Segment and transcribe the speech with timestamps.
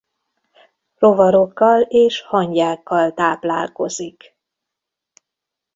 [0.97, 4.37] Rovarokkal és hangyákkal táplálkozik.